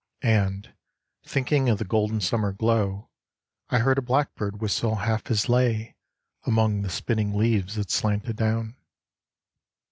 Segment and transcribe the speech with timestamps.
[0.23, 0.73] And,
[1.23, 3.11] thinking of the golden summer glow,
[3.69, 5.95] I heard a blackbird whistle half his lay
[6.43, 8.77] Among the spinning leaves that slanted down.